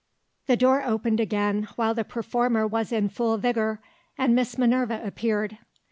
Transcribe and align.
The 0.47 0.57
door 0.57 0.83
opened 0.83 1.19
again 1.19 1.67
while 1.75 1.93
the 1.93 2.03
performer 2.03 2.65
was 2.65 2.91
in 2.91 3.07
full 3.07 3.37
vigour 3.37 3.83
and 4.17 4.33
Miss 4.33 4.57
Minerva 4.57 4.99
appeared. 5.05 5.59